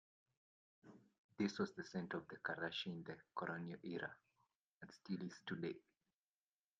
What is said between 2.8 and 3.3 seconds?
in the